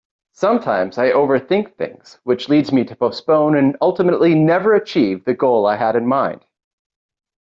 [0.33, 5.67] Sometimes I overthink things which leads me to postpone and ultimately never achieve the goal
[5.67, 6.43] I had in mind.